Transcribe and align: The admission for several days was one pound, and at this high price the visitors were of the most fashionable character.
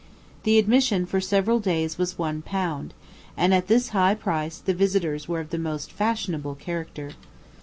The 0.45 0.57
admission 0.57 1.05
for 1.05 1.21
several 1.21 1.59
days 1.59 1.99
was 1.99 2.17
one 2.17 2.41
pound, 2.41 2.95
and 3.37 3.53
at 3.53 3.67
this 3.67 3.89
high 3.89 4.15
price 4.15 4.57
the 4.57 4.73
visitors 4.73 5.27
were 5.27 5.41
of 5.41 5.51
the 5.51 5.59
most 5.59 5.91
fashionable 5.91 6.55
character. 6.55 7.11